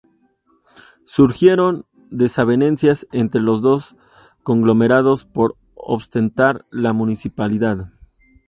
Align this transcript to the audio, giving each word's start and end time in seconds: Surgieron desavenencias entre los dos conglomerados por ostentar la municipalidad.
Surgieron 1.05 1.85
desavenencias 2.09 3.05
entre 3.11 3.39
los 3.39 3.61
dos 3.61 3.97
conglomerados 4.41 5.25
por 5.25 5.55
ostentar 5.75 6.65
la 6.71 6.91
municipalidad. 6.91 7.85